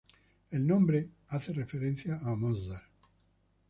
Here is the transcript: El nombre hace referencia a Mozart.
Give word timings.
El 0.49 0.65
nombre 0.65 1.09
hace 1.27 1.53
referencia 1.53 2.19
a 2.23 2.35
Mozart. 2.35 2.87